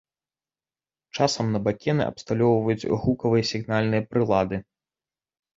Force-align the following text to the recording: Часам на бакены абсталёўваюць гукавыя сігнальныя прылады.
Часам 1.17 1.45
на 1.57 1.61
бакены 1.67 2.03
абсталёўваюць 2.11 2.89
гукавыя 3.03 3.43
сігнальныя 3.51 4.09
прылады. 4.15 4.57